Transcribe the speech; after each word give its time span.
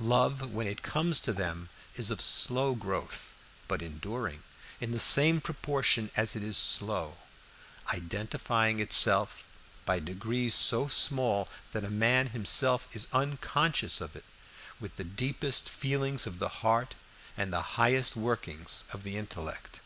Love, 0.00 0.54
when 0.54 0.66
it 0.66 0.80
comes 0.80 1.20
to 1.20 1.34
them, 1.34 1.68
is 1.96 2.10
of 2.10 2.18
slow 2.18 2.74
growth, 2.74 3.34
but 3.68 3.82
enduring 3.82 4.42
in 4.80 4.90
the 4.90 4.98
same 4.98 5.38
proportion 5.38 6.10
as 6.16 6.34
it 6.34 6.42
is 6.42 6.56
slow; 6.56 7.18
identifying 7.92 8.80
itself, 8.80 9.46
by 9.84 9.98
degrees 9.98 10.54
so 10.54 10.88
small 10.88 11.46
that 11.72 11.84
a 11.84 11.90
man 11.90 12.28
himself 12.28 12.88
is 12.96 13.06
unconscious 13.12 14.00
of 14.00 14.16
it, 14.16 14.24
with 14.80 14.96
the 14.96 15.04
deepest 15.04 15.68
feelings 15.68 16.26
of 16.26 16.38
the 16.38 16.48
heart 16.64 16.94
and 17.36 17.52
the 17.52 17.76
highest 17.76 18.16
workings 18.16 18.84
of 18.94 19.02
the 19.02 19.18
intellect. 19.18 19.80